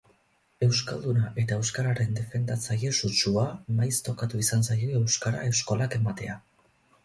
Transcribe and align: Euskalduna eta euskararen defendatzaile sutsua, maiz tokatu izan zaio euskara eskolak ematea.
Euskalduna 0.67 1.27
eta 1.41 1.57
euskararen 1.63 2.17
defendatzaile 2.21 2.93
sutsua, 3.01 3.45
maiz 3.83 3.93
tokatu 4.11 4.43
izan 4.47 4.69
zaio 4.73 4.91
euskara 5.05 5.47
eskolak 5.55 6.01
ematea. 6.03 6.43